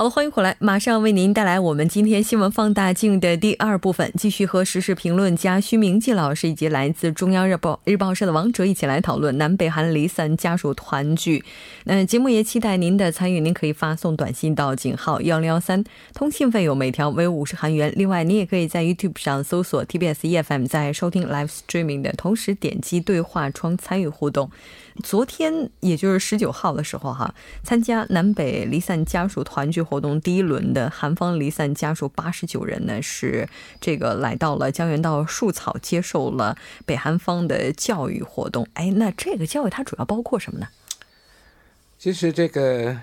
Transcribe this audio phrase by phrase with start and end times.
[0.00, 11.44] 好了，欢迎回来，马上为您带来我们今天新闻放大镜的第二部分，继续和时事评论家徐明季老师以及来自中央日报日报社的王哲一起来讨论南北韩离散家属团聚。
[11.82, 15.82] 那节目也期待您的参与，您可以发送短信到井号幺零幺三，
[16.14, 17.92] 通信费用每条为五十韩元。
[17.96, 24.48] 另外，您也可以在 YouTube 上搜索 TBS EFM，在收听 Live Streaming 的同时点击对话窗参与互动。
[25.02, 33.48] 昨天，也就是十九号的时候，哈，参加南北离散家属团聚活动第一轮的韩方离散家属八十九人呢，是
[33.80, 38.66] 这个来到了江原道树草，接受了北韩方的教育活动。
[38.74, 40.68] 哎，那这个教育它主要包括什么呢？
[41.98, 42.98] 其实这个。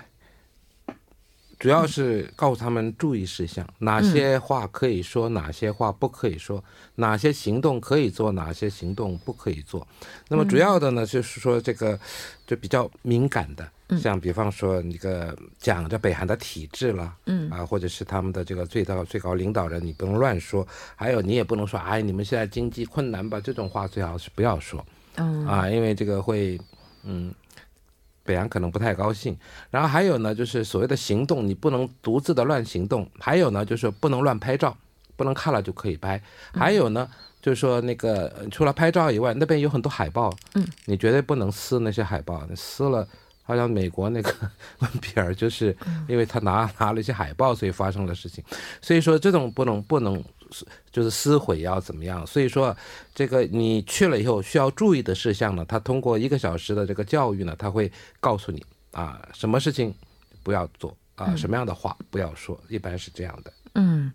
[1.58, 6.62] 主要是告诉他们注意事项，哪些话可以说，哪些话不可以说，
[6.96, 9.86] 哪些行动可以做，哪些行动不可以做。
[10.28, 11.98] 那么主要的呢，就是说这个
[12.46, 13.66] 就比较敏感的，
[13.98, 20.66] 像比方说那个讲着北韩的体制了，嗯啊，或者是他们的这个最高最高领导人，你不能乱说。
[20.94, 23.40] 还有你也不能说，哎，你们现在经济困难吧？
[23.40, 24.84] 这种话最好是不要说，
[25.46, 26.60] 啊，因为这个会，
[27.02, 27.32] 嗯。
[28.26, 29.34] 北洋可能不太高兴，
[29.70, 34.76] 然后还有呢，就是所谓的行动，你不能独自的乱行动；还有呢，就是不能乱拍照，
[35.16, 36.18] 不能看了就可以拍；
[36.52, 37.08] 还有呢，
[37.40, 43.06] 就是说那个除了拍照以外，那边有很多海报，嗯，你绝对不能撕那些海报，你撕了。
[43.46, 44.34] 好像美国那个
[44.80, 45.74] 文比尔就是
[46.08, 48.44] 因为他拿拿了一些海报，所以发生了事情。
[48.82, 50.22] 所以说这种不能不能
[50.90, 52.26] 就是撕毁要怎么样？
[52.26, 52.76] 所以说
[53.14, 59.94] 这个你去了以后需要注意的事项呢，他通过一个小时的这个教育呢，他会告诉你啊，什么事情
[60.42, 63.52] 不要做啊，什么样的话不要说，一般是这样的。
[63.76, 64.12] 嗯。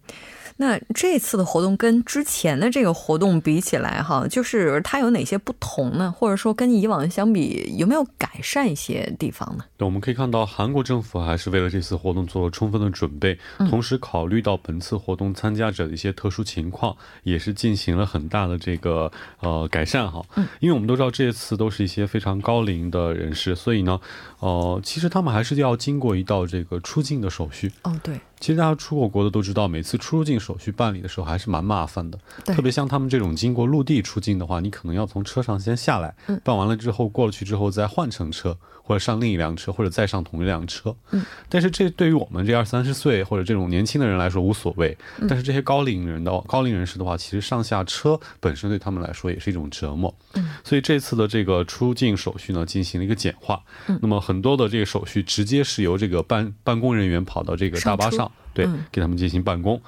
[0.58, 6.14] 那这次的活动跟之前的这个活动比起来，哈，就是它有哪些不同呢？
[6.16, 9.64] 或者说跟以往相比，有没有改善一些地方呢？
[9.76, 13.40] 对，我们可以看到，韩国政府还是为了这次活动做了充分的准备，
[13.70, 20.22] 同时考虑到本次活动参加者的一些特殊情况，也是进行了很大的这个呃改善哈。
[20.36, 24.00] 嗯，因为我们都知道这次都是一些非常高龄的人士，所以呢，
[24.42, 27.72] 呃，其实他们还是要经过一道这个出境的手续。
[27.84, 28.20] 哦，对。
[28.40, 32.18] 其实大家出过国的都知道，每次出入境手续办理的时候还是蛮麻烦的。
[32.44, 38.58] 特别像他们这种经过陆地出境的话，你可能要从车上先下来，办完了之后过了去之后再换乘车。
[38.84, 40.94] 或者上另一辆车，或者再上同一辆车。
[41.12, 44.98] 嗯，但是这对于我们这二三十岁或者这种年轻的人来说无所谓。
[45.30, 50.14] 但是这些高龄人的高龄人士的话，其实上下车本身对他们来说也是一种折磨。
[50.34, 53.62] 嗯，所以这次的这个出境手续呢，进行了一个简化。
[53.88, 59.82] 嗯，那么很多的这个手续直接是由这个办办公人员跑到这个大巴上，对，给他们进行办公。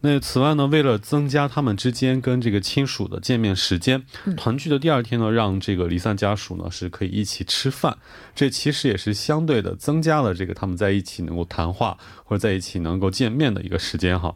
[0.00, 4.04] 那此外呢，为了增加他们之间跟这个亲属的见面时间，
[4.36, 7.96] 团聚的第二天呢，让这个离散家属呢是可以一起吃饭，
[8.34, 14.34] 这其实也是相对的增加了这个他们在一起能够谈话或者在一起能够见面的一个时间哈。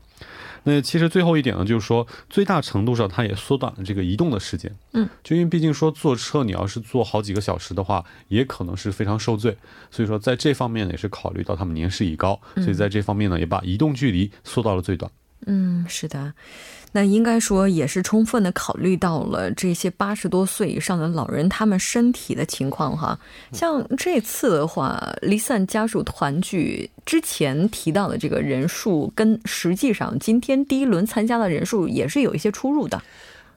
[0.64, 9.56] 那其实最后一点呢，就是说最大程度上它也缩短了这个移动的时间，嗯，就因为毕竟说坐车你要是坐好几个小时的话，也可能是非常受罪，
[9.90, 15.10] 所以说在这方面呢也是考虑到他们年事已高，所以在这方面呢也把移动距离缩到了最短。
[15.10, 15.27] 嗯，
[15.88, 16.32] 是的，
[16.92, 23.18] 那应该说也是充分的考虑到了这些八十多岁以上的老人他们身体的情况哈。
[23.52, 33.00] 像这次的话，离散家属团聚之前提到的这个人数，跟实际上今天第一轮参加的人数也是有一些出入的。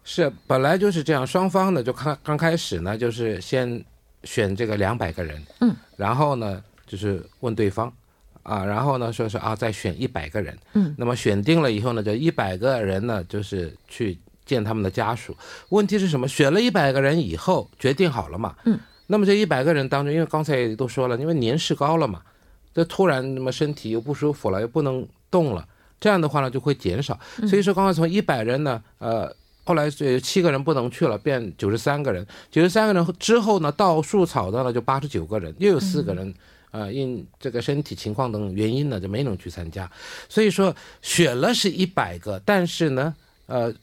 [0.04, 3.84] 是，本来就是这样，双方呢就刚刚开始呢，就是先
[4.24, 7.92] 选这个两百个人，嗯，然后呢就是问对方。
[8.44, 15.36] 啊，然后呢，说是啊，再选一百个人，嗯，那么选定了以后呢，就一百个人呢，就是去见他们的家属。
[15.70, 16.28] 问题是什么？
[16.28, 22.22] 选了一百个人以后，决定好了嘛，嗯，那么这一百个人当中，因为刚才都说了，因为年事高了嘛，
[22.74, 25.68] 这突然那么身体又不舒服了，又不能动了，
[26.00, 27.20] 这样的话呢，就会减少。
[27.48, 29.32] 所以说，刚刚从一百人呢，呃，
[29.64, 36.34] 后来这七个人不能去了，变九十三个人，九十三个人之后呢，到树草的呢就八十九个人，又有四个人。
[36.72, 39.90] 呃，因这个身体情况等原因呢，就没能去参加。
[40.28, 43.14] 所以说选了是一百个，但是呢，
[43.46, 43.74] 呃，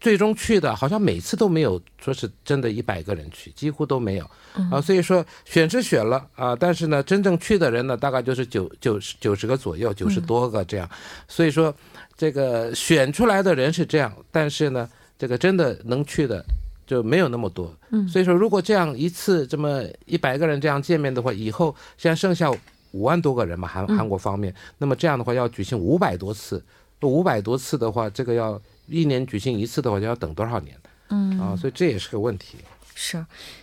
[0.00, 4.30] 最终去的，好像每次都没有说是真的一百个人去，几乎都没有
[4.70, 4.80] 啊。
[4.80, 10.88] 所以说选是选了啊，但是呢，真正去的人呢，大概就是九九十九十个左右，九十多个这样。
[11.26, 11.74] 所以说
[12.16, 14.86] 这个选出来的人是这样，但是呢，
[15.18, 16.44] 这个真的能去的
[16.86, 17.74] 就没有那么多。
[17.90, 22.50] 嗯，所以说如果这样一次这么一百个人这样见面的话，以后现在剩下
[22.92, 26.64] 五万多个人嘛，韩韩国方面，那么这样的话要举行五百多次，
[27.02, 28.60] 五百多次的话，这个要。
[28.86, 30.76] 一年举行一次的话，就要等多少年？
[31.08, 32.58] 嗯啊，所以这也是个问题。
[32.94, 33.16] 是，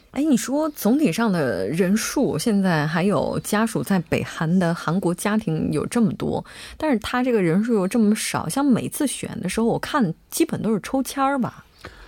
[0.10, 6.44] 哎，你说总体上的人数，现在还有家属在北韩的韩国家庭有这么多，
[6.76, 11.64] 但是他这个人数又这么少，像每次选的时候，我看基本都是抽签儿吧。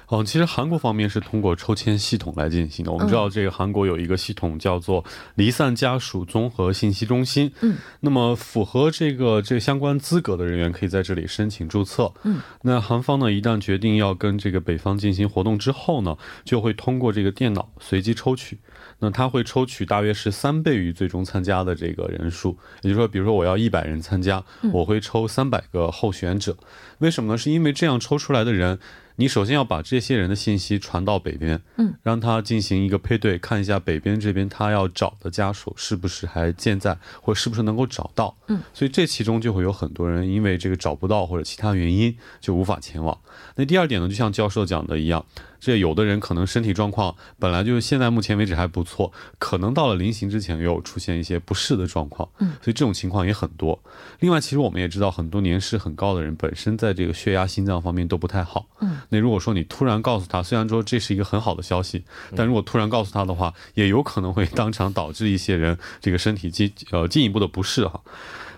[0.10, 2.92] 嗯，其实韩国方面是通过抽签系统来进行的。
[2.92, 5.04] 我们知道，这个韩国有一个系统叫做
[5.36, 7.52] 离散家属综合信息中心。
[7.62, 12.12] 嗯，那么符合这个这相关资格的人员可以在这里申请注册。
[12.24, 18.60] 嗯，那韩方呢，一旦决定要跟这个北方进行活动之后呢，就会通过这个电脑随机抽取。
[19.00, 26.56] 那他会抽取大约是三倍于最终参加的这个人数，也就是说，比如说我要一百人参加，我会抽三百个候选者。
[27.00, 27.38] 为什么呢？
[27.38, 28.80] 是因为这样抽出来的人。
[29.15, 43.18] 你首先要把这些人的信息传到北边，嗯，让他进行一个配对，看一下北边这边他要找的家属是不是还健在，或是不是能够找到，嗯，所以这其中就会有很多人因为这个找不到或者其他原因就无法前往。
[43.56, 45.25] 那第二点呢，就像教授讲的一样。
[45.63, 53.81] 这有的人可能身体状况本来就现在目前为止还不错，可能到了临行之前又出现一些不适的状况，嗯，所以这种情况也很多。
[54.19, 62.04] 另外，其实我们也知道，很多年事很高的人本身在这个血压、心脏方面都不太好，嗯，那如果说你突然告诉他，虽然说这是一个很好的消息，
[62.36, 68.01] 但如果突然告诉他的话，也有可能会当场导致一些人这个身体进呃进一步的不适哈。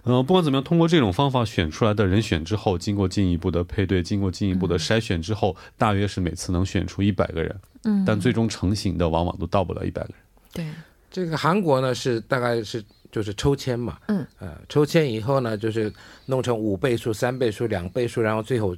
[0.05, 7.59] 嗯，不管怎么样，通过这种方法选出来的人选之后，经过进一步的配对，经过进一步的筛选之后，大约是每次能选出一百个人。
[7.85, 10.17] 嗯，但最终成型的往往都到不了一百个人。
[10.53, 10.65] 对，
[11.11, 13.97] 这个韩国呢是大概是就是抽签嘛。
[14.07, 14.25] 嗯。
[14.39, 15.91] 呃，抽签以后呢，就是
[16.27, 18.75] 弄成五倍数、三倍数、两倍数，然后最后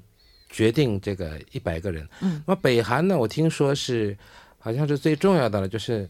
[0.50, 2.08] 决定这个一百个人。
[2.22, 2.42] 嗯。
[2.46, 4.18] 那么北韩呢，我听说是
[4.60, 6.10] 好像是最重要的了，就是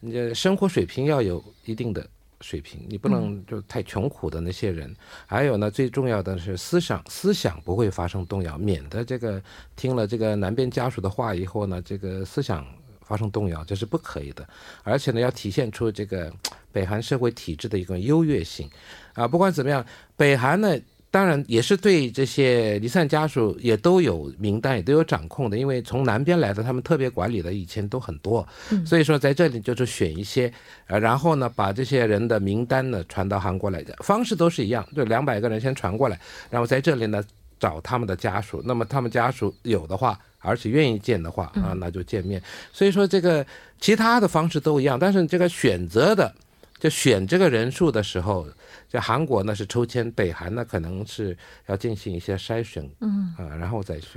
[0.00, 2.04] 你的生活水平要有一定的。
[2.40, 4.94] 水平，你不能就太穷苦的那些人。
[5.26, 9.42] 还有呢，最重要的是思想，思想不会发生动摇，免得这个
[9.76, 12.66] 听了这个南边家属的话以后呢，这个思想
[13.02, 14.48] 发生动摇，这是不可以的。
[14.82, 16.32] 而且呢，要体现出这个
[16.70, 18.70] 北韩社会体制的一个优越性。
[19.14, 19.84] 啊，不管怎么样，
[20.16, 20.78] 北韩呢。
[21.10, 28.46] 当然也是对这些离散家属也都有名单，也都有掌控的，因为从南边来的，他们特别管理的以前都很多，
[28.84, 30.52] 所以说在这里就是选一些，
[30.86, 36.20] 呃，然后呢把这些人的名单呢传到韩国来的方式都是一样，就两百个人先传过来，
[36.50, 37.24] 然后在这里呢
[37.58, 42.40] 找他们的家属，那么他们家属有的话，而且愿意见的话啊，那就见面。
[42.72, 43.44] 所以说这个
[43.80, 46.32] 其他的方式都一样，但是这个选择的
[46.78, 48.46] 就选这个人数的时候。
[48.90, 51.36] 在韩国呢是抽签，北韩呢可能是
[51.66, 54.12] 要进行一些筛选，嗯啊，然后再选。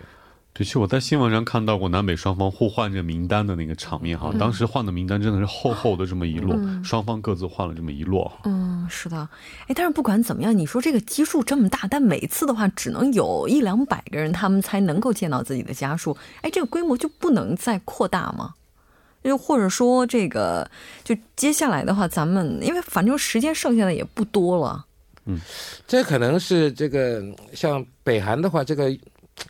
[0.53, 8.31] 的确，我在新闻上看到过南北双方互换这名单的那个场面哈，当时换的名单真的是厚厚的这么一摞，双方各自换了这么一摞。
[8.45, 9.27] 嗯，是的，
[9.67, 18.53] 哎，但是不管怎么样，你说这个基数这么大，但每次的话只能有一两百个人，他们才能够见到自己的家属，哎，这个规模就不能再扩大吗？
[19.23, 20.69] 又或者说，这个
[21.03, 24.85] 就接下来的话，咱们因为反正时间剩下的也不多了。
[25.25, 25.39] 嗯，
[25.87, 27.23] 这可能是这个
[27.53, 28.91] 像北韩的话，这个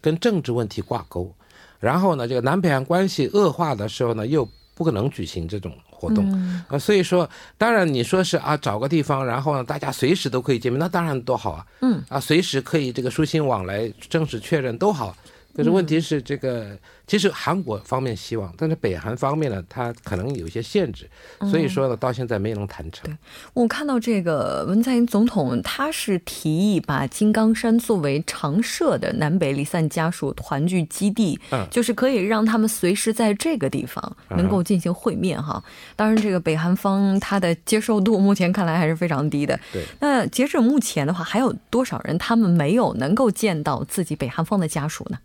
[0.01, 1.34] 跟政治问题挂钩。
[1.80, 6.30] 然后呢，这个南北韩关系恶化的时候呢，又不可能举行这种活动
[6.68, 6.78] 啊。
[6.78, 11.66] 所以说，当然你说是啊，找个地方，然后呢，大家随时都可以见面，那当然多好啊。
[11.80, 15.16] 嗯啊，随时可以这个书信往来、正式确认都好。
[15.56, 16.78] 可是问题是这个。
[17.12, 21.10] 其实韩国方面希望，但是北韩方面呢，它可能有一些限制，
[21.41, 23.03] 所以说呢，到现在没能谈成。
[23.03, 23.18] 对
[23.53, 35.62] 我看到这个文在寅总统，他是提议把金刚山作为常设的南北离散家属团聚基地，嗯，就是可以让他们随时在这个地方能够进行会面哈。
[35.98, 39.60] 当然，这个北韩方他的接受度目前看来还是非常低的。
[39.74, 45.18] 对，那截至目前的话，还有多少人他们没有能够见到自己北韩方的家属呢？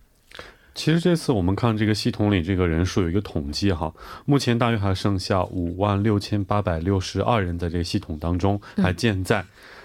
[0.77, 3.93] 其实这次我们看这个系统里这个人数有一个统计哈，
[4.27, 9.45] 目前大约还剩下五万六千八百六十二人在这个系统当中还健在，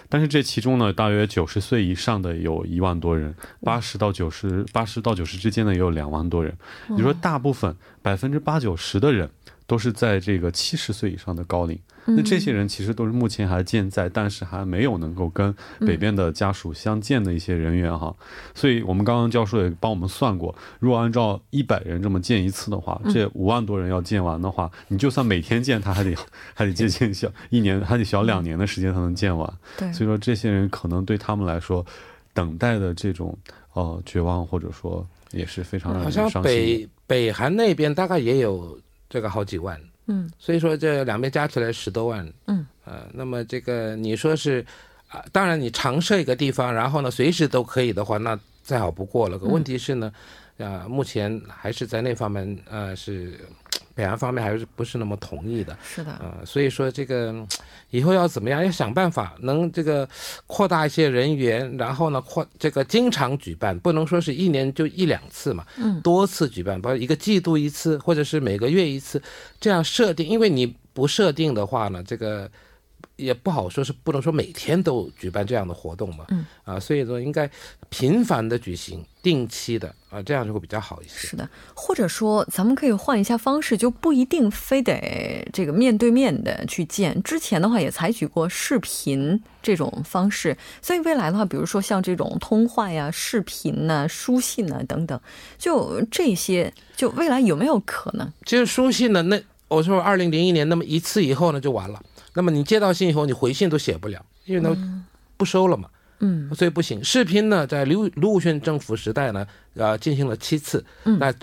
[0.09, 6.53] 但是这其中呢，大约九十岁以上的有一万多人，八十到九十八十到九十之间的也有两万多人，
[6.89, 9.29] 你说大部分百分之八九十的人
[9.67, 11.77] 都是在这个七十岁以上的高龄。
[12.03, 18.11] 那这些人其实都是目前还健在，但是还没有能够跟北边的家属相见的一些人员哈。
[18.55, 26.15] 所以我们刚刚教授也帮我们算过，如果按照一百人这么见一次的话，这五万多人要见完的话，你就算每天见他，还得
[26.55, 29.47] 还得接近小一年，还得小两年的时间才能见完。
[29.77, 31.85] 对，所以说这些人可能对他们来说，
[32.33, 33.37] 等待的这种
[33.73, 36.23] 呃绝望或者说也是非常让人伤心。
[36.23, 38.79] 好像北北韩那边大概也有
[39.11, 39.79] 这个好几万。
[40.07, 44.65] 嗯，所以说这两边加起来十多万，嗯，呃，那么这个你说是，
[45.07, 49.37] 啊，当然你常设一个地方，然后呢随时都可以的话，那再好不过了。
[49.37, 50.11] 可问题是呢，
[50.57, 53.39] 啊，目前还是在那方面，呃，是。
[53.93, 55.77] 北韩方面还是不是那么同意的？
[55.83, 57.33] 是的，呃，所以说这个
[57.89, 58.63] 以后要怎么样？
[58.63, 60.07] 要想办法能这个
[60.47, 69.21] 扩大一些人员，然后呢扩这个经常举办，不能说是一年就一两次嘛，嗯，多次举办，包括一个季度一次，或者是每个月一次，
[69.59, 70.27] 这样设定。
[70.27, 72.49] 因为你不设定的话呢，这个。
[73.21, 76.25] 也不好说，是不能说每天都举办这样的活动嘛？
[76.29, 77.49] 嗯啊，所以说应该
[77.89, 81.27] 频繁的举行，定期的啊，这样就会比较好一些。
[81.27, 87.21] 是的，或者说咱们可以换一下方式，就不一定非得这个面对面的去见。
[87.23, 95.19] 之前的话也采取过视频这种方式，所以未来的话，比如说像这种通话呀、视频呐、书信呐等等，
[95.57, 98.27] 就这些，就未来有没有可能？
[98.45, 102.01] 其实书信呢，那我说二零零一年那么一次以后呢，就完了。
[102.33, 107.03] 那么你接到信以后，你回信都写不了，因为呢不收了嘛，嗯，所以不行。
[107.03, 111.33] 视频呢，在卢卢武铉政府时代呢，呃，进行了七次，那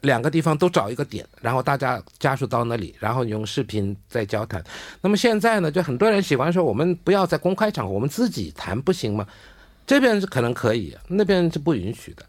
[0.00, 4.64] 两个地方都找一个点，然后大家家属到那里，然后你用视频再交谈。
[5.02, 9.26] 那么现在呢，就很多人喜欢说，我们不要在公开场合，我们自己谈不行吗？
[9.86, 12.26] 这边是可能可以，那边是不允许的，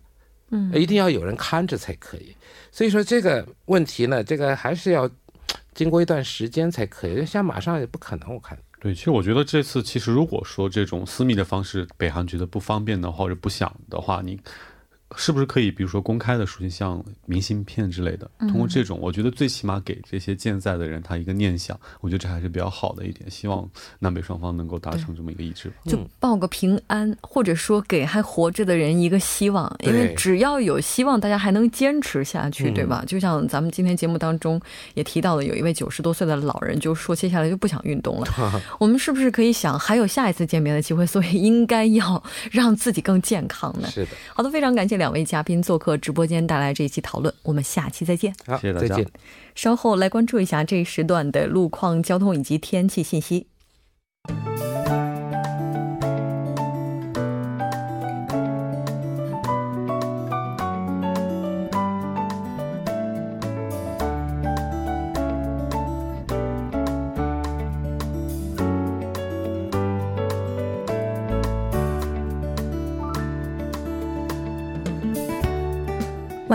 [0.52, 2.36] 嗯，一定要有人看着才可以。
[2.72, 5.10] 所以说这个问题呢，这个还是要。
[5.75, 8.34] 经过一段时间才可以，像马上也不可能。
[8.34, 14.39] 我看，对，其实我觉得这次其实如果说这种私密的方式，北航觉得不方便的话或者不想的话，你。
[15.16, 23.30] 是不是可以，比如说公开的属性，像明信片之类的，通过这种，我觉得最起码给这些健在的人他一个念想，我觉得这还是比较好的一点。
[23.30, 23.70] 希望
[24.00, 29.74] 南北双方能够达成这么一个一致，就报个平安，或者说给还活着的人一个希望。
[29.82, 33.04] 因为只要有希望，大家还能坚持下去，对吧？
[33.06, 34.60] 就像咱们今天节目当中
[34.96, 38.28] 也提到了，有一位九十多岁的老人就说，接下来就不想运动了。
[38.80, 42.22] 我们是不是可以想，还有下一次见面的机会，所以应该要
[42.52, 43.88] 让自己更健康呢？
[43.88, 44.12] 是的。
[44.34, 45.06] 好的，非常感谢两。
[45.06, 47.32] 两位嘉宾做客直播间，带来这一期讨论。
[47.44, 48.34] 我们下期再见。
[48.48, 49.06] 好，谢谢大家。
[49.54, 53.46] 稍后来关注一下这一时段的路况、交通以及天气信息。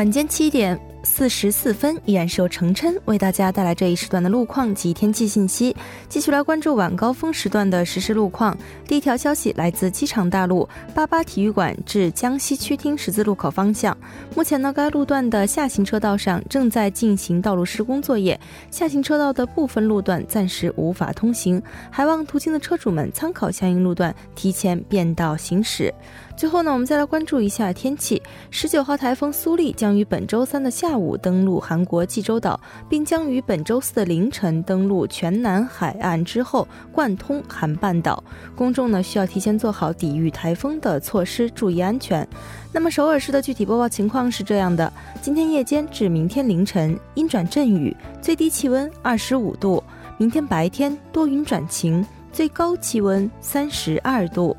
[0.00, 5.74] 晚间七点四十四分，依然是由程琛为大家带来这一时段的路况及天气信息。
[6.08, 8.56] 继续来关注晚高峰时段的实时路况。
[8.86, 13.96] 第一条消息来自机场大路八八体育馆至江西区厅十字路口方向，
[14.34, 18.38] 目前呢，该路段的下行车道上正在进行道路施工作业，
[18.70, 25.92] 下行车道的部分路段暂时无法通行，还望途经的车主们参考相应路段，提前变道行驶。
[26.36, 28.22] 最后呢，我们再来关注一下天气。
[28.50, 38.20] 十九号台风苏力将于本周三的下下午登陆韩国济州岛，并将于本周四的凌晨登陆全南海岸之后贯通韩半岛。
[38.56, 42.26] 公众呢需要提前做好抵御台风的措施，注意安全。
[42.72, 44.92] 那么首尔市的具体播报情况是这样的：
[45.22, 49.80] 今天夜间至明天凌晨阴转阵雨，最低气温二十五度；
[50.18, 54.56] 明天白天多云转晴，最高气温三十二度。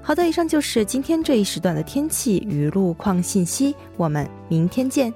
[0.00, 5.12] 好的，以上就是今天这一时段的天气与路况信息，我们明天见。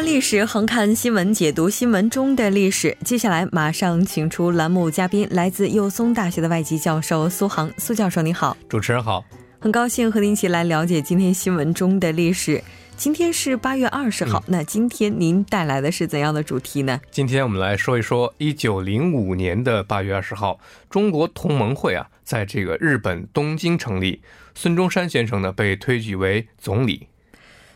[0.00, 2.96] 历史横看新闻，解读新闻中的历史。
[3.04, 7.72] 接下来马上请出栏目嘉宾，来自幼松大学的外籍教授苏杭。
[7.78, 9.24] 苏教授您好，主持人好，
[9.58, 12.62] 很高兴和您一起来了解今天新闻中的历史。
[12.96, 17.00] 今天是八月二十号，那今天您带来的是怎样的主题呢？
[17.10, 24.22] 今天我们来说一说一九零五年的八月二十号，中国同盟会啊，在这个日本东京成立，
[24.54, 27.08] 孙中山先生呢被推举为总理。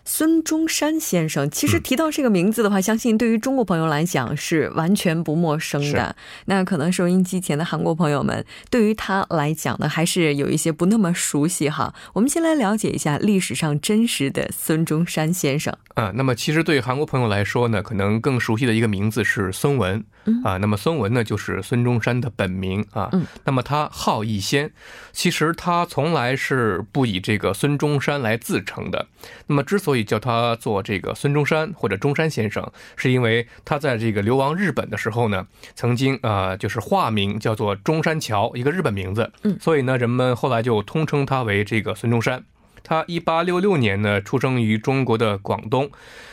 [0.05, 6.15] 孙中山先生，其实提到这个名字的话，相信对于中国朋友来讲是完全不陌生的。
[6.47, 11.95] 那可能收音机前的韩国朋友们，对于他来讲呢，还是有一些不那么熟悉哈。
[12.13, 16.11] 我们先来了解一下历史上真实的孙中山先生啊。
[16.15, 20.03] 那么，其实对韩国朋友来说呢，可能更熟悉的一个名字是孙文
[20.45, 20.57] 啊。
[20.59, 23.11] 那么，孙文呢，就是孙中山的本名啊。
[23.45, 24.73] 那么，他号逸仙，
[25.13, 29.07] 其实他从来是不以这个孙中山来自称的。
[29.47, 39.33] 那么，之所以叫他做这个孙中山或者中山先生，是因为他在这个流亡日本的时候呢，曾经啊就是化名叫做中山桥，一个日本名字。
[39.43, 42.45] 嗯，所以呢，人们后来就通称他为这个孙中山。
[42.83, 45.91] 他一八六六年呢，出生于中国的广东。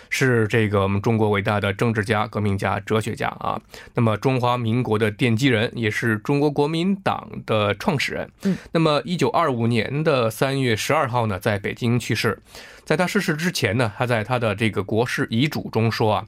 [0.09, 3.61] 是这个我们中国伟大的政治家、革命家、哲学家啊。
[3.93, 8.29] 那么中华民国的奠基人，也是中国国民党的创始人。
[8.43, 8.57] 嗯。
[8.71, 12.39] 那么一九二五年的三月十二号呢，在北京去世。
[12.85, 16.25] 在他逝世之前呢，他在他的这个国事遗嘱中说啊。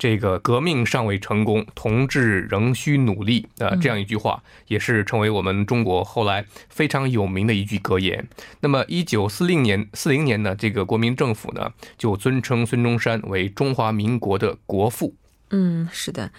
[0.00, 3.76] 这个革命尚未成功，同志仍需努力啊！
[3.76, 8.26] 这样一句话也是成为我们中国后来非常有名的一句格言。
[8.60, 15.14] 那么，一九四零年四零年呢，这个国民政府呢就尊称孙中山为中华民国的国父。
[15.50, 16.32] 嗯，是的。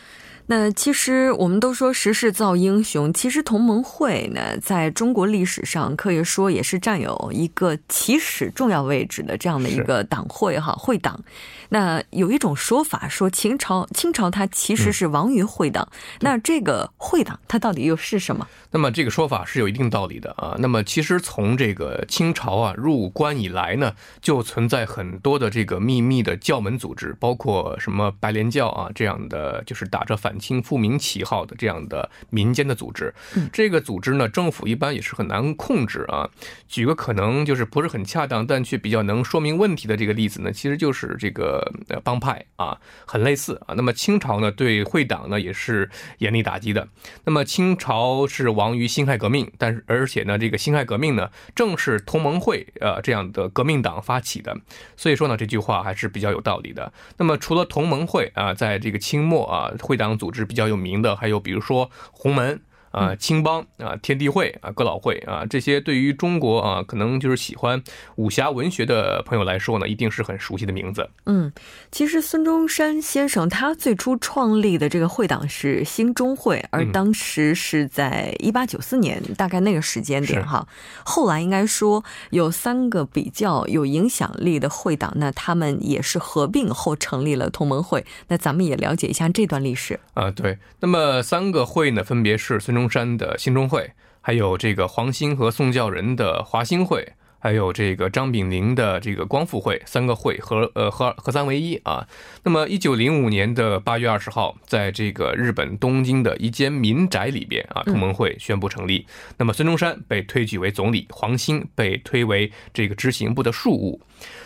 [0.48, 11.24] 那其实我们都说时势造英雄，其实同盟会呢，在中国历史上可以说也是占有一个起始重要位置的这样的一个党会哈会党。
[11.69, 15.88] 那有一种说法说秦朝清朝它其实是亡于会党，
[16.19, 18.45] 那这个会党它到底又是什么？
[18.71, 20.55] 那么这个说法是有一定道理的啊。
[20.60, 33.13] 那么其实从这个清朝啊入关以来呢，就存在很多的这个秘密的教门组织，包括什么白莲教啊这样的，就是打着反清复明旗号的这样的民间的组织。
[33.51, 36.29] 这个组织呢，政府一般也是很难控制啊。
[36.67, 41.51] 举个可能就是不是很恰当，但却比较能说明问题的这个例子呢，其实就是这个。
[41.89, 43.73] 呃，帮派啊，很类似啊。
[43.75, 46.88] 那么清朝呢，对会党呢也是严厉打击的。
[47.25, 54.55] 那么清朝是亡于辛亥革命，但是而且呢，这个辛亥革命呢，正是同盟会呃这样的革命党发起的。
[54.95, 56.93] 所以说呢，这句话还是比较有道理的。
[57.17, 62.62] 那么除了同盟会啊，在这个清末啊，会党组织比较有名的，还有比如说红门。
[62.91, 67.82] 啊，青帮啊，天地会啊，哥老会啊，这些对于中国啊，可能就是喜欢
[68.15, 71.10] 武侠文学的朋友来说呢，一定是很熟悉的名字。
[71.25, 71.51] 嗯，
[71.89, 80.67] 其实孙中山先生他最初创立的这个会党是兴中会，而当时是在一八九四年，大概那个时间点哈。
[81.06, 88.06] 后来应该说有三个比较有影响力的会党，那他们也是合并后成立了同盟会。
[88.27, 90.30] 那咱们也了解一下这段历史啊。
[90.30, 92.81] 对，那么三个会呢，分别是孙中。
[92.82, 93.91] 中山的兴中会，
[94.22, 102.08] 还有这个黄兴和宋教仁的华兴会，还有这个张炳麟的这个光复会，三个会合呃合合三为一啊。
[102.43, 109.08] 那么，一九零五年的八月二十号，在这个日本东京的一间民宅里边啊，同盟会宣布成立。
[109.38, 113.99] 那么，孙中山被推举为总理，黄兴被推为这个执行部的庶务。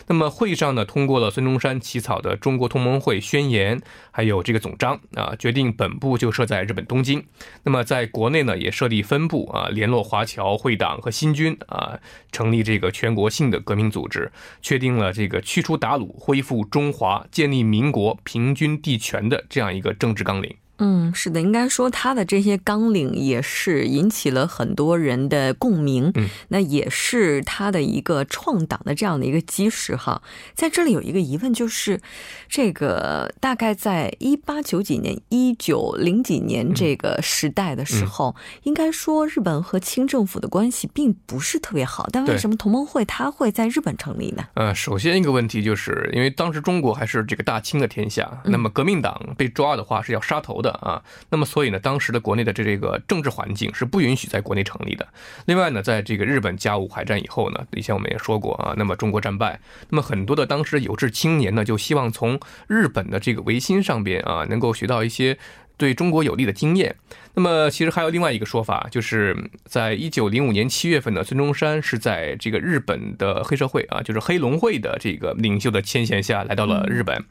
[0.08, 3.77] 那么会上呢，通过了孙中山起草的《中国同盟会宣言》，
[4.12, 7.21] 还有这个总章啊，决定本部就设在日本东京。
[7.63, 11.99] 那么在国内呢，也设立分部啊，联络华侨会党和新军啊，
[12.31, 20.56] 成立这个全国性的革命组织，确定了这个驱除鞑虏、恢复中华、建立民国、平均地权的这样一个政治纲领。
[20.77, 26.11] 嗯，是的，应该说他的这些纲领也是引起了很多人的共鸣。
[26.15, 30.21] 嗯，那也是他的一个创党的这样的一个基石哈。
[30.53, 32.01] 在这里有一个疑问，就是
[32.49, 42.09] 这个大概在一八九几年、一九零几年这个时代的时候，应该说日本和清政府的关系并不是特别好。
[42.11, 44.43] 但为什么同盟会它会在日本成立呢？
[44.55, 50.64] 呃，首先一个问题就是因为当时中国还是这个大清的天下，那么革命党被抓的话是要杀头的。
[50.65, 50.99] 的啊，
[51.30, 55.08] 那么所以呢，当时的国内的这这个政治环境是不允许在国内成立的。
[55.45, 65.38] 另外呢，在这个日本甲午海战以后呢，以前我们也说过啊，那么中国战败，那么很多的当时有志青年呢，就希望从日本的这个维新上边啊，能够学到一些
[65.78, 66.95] 对中国有利的经验。
[67.36, 77.24] 那么，其实还有另外一个说法，就是在一九零五年七月份呢，孙中山是在这个日本的黑社会啊，就是黑龙会的这个领袖的牵线下来到了日本，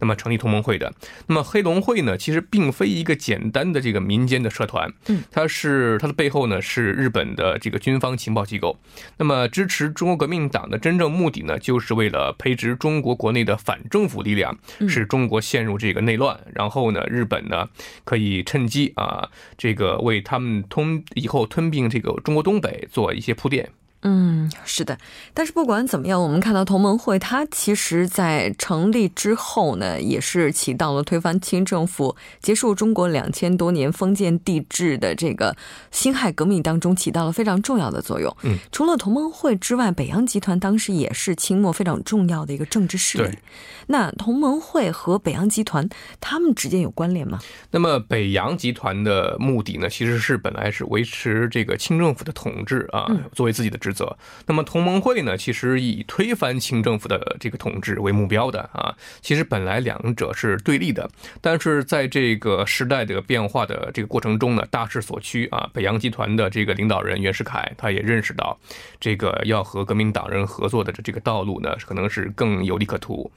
[0.00, 0.92] 那么成立同盟会的。
[1.28, 8.80] 那么黑龙会呢，其实并非一个简单的这个民间的社团，嗯，它是它的背后呢是日本的这个军方情报机构。
[9.18, 17.68] 那么支持中国革命党的真正目的呢，就是为了培植中国国内的反政府力量，使中国陷入这个内乱，然后呢，日本呢
[18.02, 19.30] 可以趁机啊。
[19.56, 23.70] 这个为他们吞以后吞并这个中国东北做一些铺垫。
[24.02, 24.98] 嗯，是的，
[25.32, 35.56] 但是不管怎么样，我们看到同盟会，它其实在成立之后呢，也是起到了推翻清政府、结束中国两千多年封建帝制的这个
[35.92, 38.36] 辛亥革命当中起到了非常重要的作用。
[38.42, 43.38] 嗯，除了同盟会之外，北洋集团当时也是清末非常重要的一个政治势力。
[43.86, 45.88] 那同盟会和北洋集团
[46.20, 47.38] 他们之间有关联吗？
[47.70, 54.02] 那么北洋集团的目的呢，其实是本来是维持这个清政府的统治啊，作为自己的职。
[54.02, 54.18] 责。
[54.46, 58.92] 那么同盟会呢，其实以推翻清政府的这个统治为目标的啊。
[59.20, 61.08] 其实本来两者是对立的，
[61.40, 65.70] 但是在这个时代的变化的这个过程中呢，大势所趋啊。
[65.72, 68.58] 北洋集团的这个领导人袁世凯，他也认识到
[68.98, 73.30] 这个要和革命党人合作的这个道路呢，可能是更有利可图。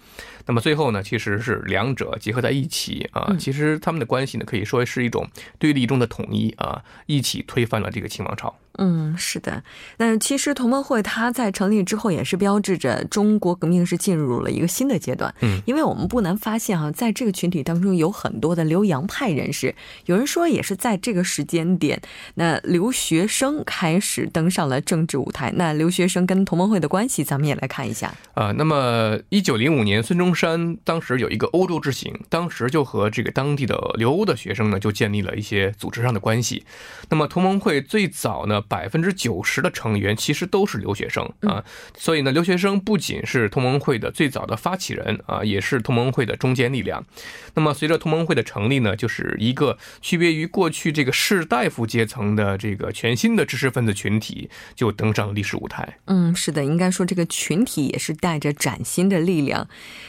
[0.47, 3.35] 那么最后呢，其实是两者结合在一起啊。
[3.37, 5.27] 其实他们的关系呢，可以说是一种
[5.59, 8.55] 对立中的统一啊，一起推翻了这个清王朝。
[8.77, 9.63] 嗯，是的。
[9.97, 15.33] 那其实同盟会它在成立之后，也是标志着中国革命是进入了一个新的阶段。
[15.41, 19.73] 嗯，因为我们不难发现哈，在这个群体当中有很多的留洋派人士。
[20.05, 22.01] 有人说，也是在这个时间点，
[22.33, 25.53] 那留学生开始登上了政治舞台。
[25.55, 28.51] 那留学生跟同盟会的关系，咱们也来看一下啊。
[28.57, 36.65] 那么，一九零五年，孙中山当时有一个欧洲之行，当时就和这个当地的留欧的学生呢，就建立了一些组织上的关系。
[37.09, 38.61] 那么，同盟会最早呢。
[38.67, 41.63] 百分之九十的成员其实都是留学生啊，
[41.95, 47.05] 所以呢，留学生不仅是同盟会的最早的发起人啊，也是同盟会的中坚力量。
[47.53, 55.99] 那么，随着同盟会的成立呢，就是一个区别于过去这个士大夫阶层的这个全新的知识分子群体就登上了历史舞台。
[56.05, 59.67] 嗯，是的，应该说这个群体也是带着崭新的力量。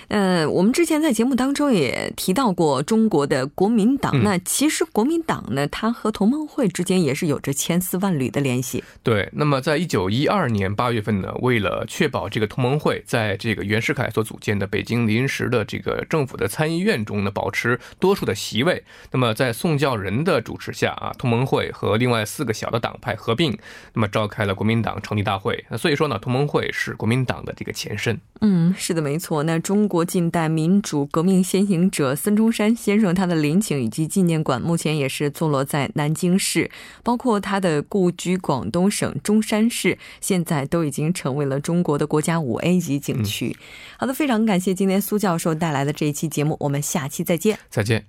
[0.09, 8.47] 呃，我们之前在节目当中也提到过中国的国民党，那其实国民党呢，它和同盟会之间也是有着千丝万缕的。
[8.47, 23.55] 联系对，那么在一九一一二年八月份呢，为了确保这个同盟会在这个袁世凯所组建的北京临时的这个政府的参议院中呢，保持多数的席位，那么在宋教仁的主持下啊，同盟会和另外四个小的党派合并，
[23.93, 25.67] 那么召开了国民党成立大会。
[25.69, 28.19] 那所以说呢，同盟会是国民党的这个前身。
[28.41, 29.43] 嗯，是的，没错。
[29.43, 36.71] 那中国近代民主革命先行者孙中山先生他的陵寝以及纪念馆，目前也是坐落在南京市，
[37.03, 38.37] 包括他的故居。
[38.47, 43.57] 广东省中山市现在都已经成为了中国的国家五 A 级景区。
[43.99, 47.59] 好的，非常感谢今天苏教授带来的这一期节目，我们下期再见。
[47.71, 48.07] 再见。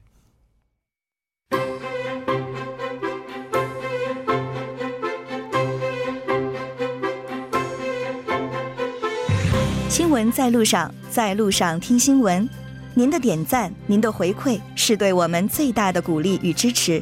[9.90, 12.48] 新闻在路上，在路上听新闻。
[12.94, 17.02] 您的点赞，您的回馈，是对我们最大的鼓励与支持。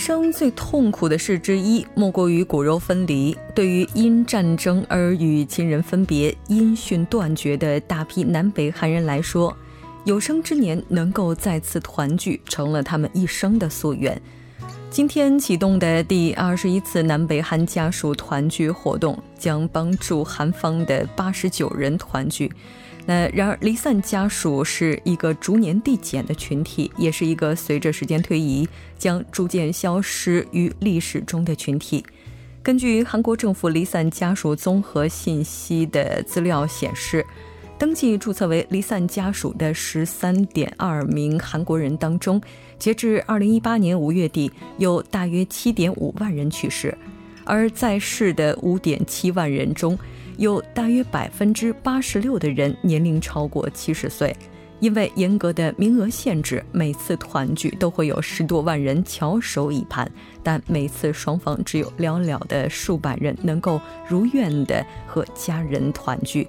[0.00, 3.36] 生最痛苦的事之一，莫过于骨肉分离。
[3.54, 9.54] 对于因战争而与亲人分别、音讯断绝的大批南北韩人来说，
[10.06, 14.18] 有生之年能够再次团聚，成了他们一生的夙愿。
[14.88, 22.50] 今天启动的第二十一次南北韩家属团聚活动，将帮助韩方的八十九人团聚。
[23.06, 32.04] 那然而，离散家属是一个逐年递减的群体，也是一个随着时间推移将逐渐消失于历史中的群体。
[32.62, 37.24] 根据韩国政府离散家属综合信息的资料显示，
[37.78, 42.40] 登记注册为离散家属的十三点二名韩国人当中，
[42.78, 46.96] 截至二零一八年五月底，有大约七点五万人去世，
[47.44, 49.98] 而在世的五点七万人中。
[50.40, 54.34] 有大约百分之八十六的人年龄超过七十岁，
[54.78, 60.10] 因为严格的名额限制，每次团聚都会有十多万人翘首以盼，
[60.42, 66.48] 但每次双方只有寥寥的数百人能够如愿的和家人团聚。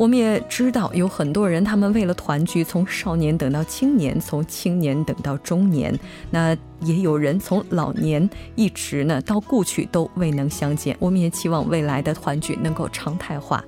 [0.00, 5.94] 我们也知道有很多人，他们为了团聚，从少年等到青年，从青年等到中年，
[6.30, 10.96] 那也有人从老年一直呢到故去都未能相见。
[10.98, 13.62] 我们也期望未来的团聚能够常态化。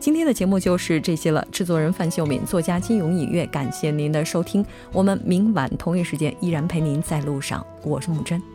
[0.00, 1.46] 今天的节目就是这些了。
[1.52, 4.64] 制作人范秀敏，作家金永隐月，感谢您的收听。
[4.90, 7.62] 我们明晚同一时间依然陪您在路上。
[7.82, 8.53] 我是木真。